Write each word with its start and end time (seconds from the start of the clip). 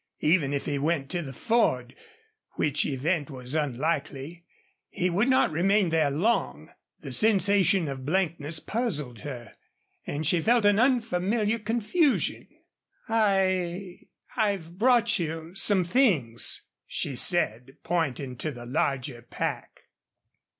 Even 0.21 0.51
if 0.51 0.65
he 0.65 0.79
went 0.79 1.11
to 1.11 1.21
the 1.21 1.31
Ford, 1.31 1.93
which 2.53 2.87
event 2.87 3.29
was 3.29 3.53
unlikely, 3.53 4.45
he 4.89 5.11
would 5.11 5.29
not 5.29 5.51
remain 5.51 5.89
there 5.89 6.09
long. 6.09 6.69
The 7.01 7.11
sensation 7.11 7.87
of 7.87 8.03
blankness 8.03 8.59
puzzled 8.59 9.19
her, 9.19 9.53
and 10.07 10.25
she 10.25 10.41
felt 10.41 10.65
an 10.65 10.79
unfamiliar 10.79 11.59
confusion. 11.59 12.47
"I 13.07 13.99
I've 14.35 14.79
brought 14.79 15.19
you 15.19 15.53
some 15.53 15.83
things," 15.83 16.63
she 16.87 17.15
said, 17.15 17.77
pointing 17.83 18.37
to 18.37 18.51
the 18.51 18.65
larger 18.65 19.21
pack. 19.21 19.81